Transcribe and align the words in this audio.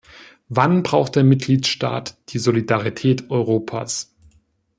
Wann 0.49 0.81
braucht 0.81 1.15
der 1.15 1.23
Mitgliedstaat 1.23 2.17
die 2.29 2.39
Solidarität 2.39 3.29
Europas? 3.29 4.15